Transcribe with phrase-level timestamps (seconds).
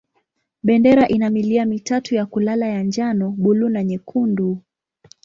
[0.63, 4.57] Bendera ina milia mitatu ya kulala ya njano, buluu na nyekundu.